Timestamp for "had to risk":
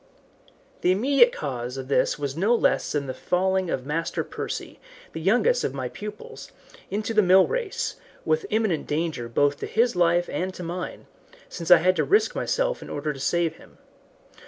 11.77-12.33